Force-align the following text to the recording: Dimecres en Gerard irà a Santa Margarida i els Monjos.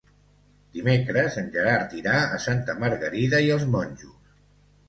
Dimecres 0.77 1.37
en 1.41 1.51
Gerard 1.57 1.93
irà 1.99 2.15
a 2.39 2.39
Santa 2.47 2.77
Margarida 2.85 3.45
i 3.49 3.55
els 3.59 3.67
Monjos. 3.77 4.37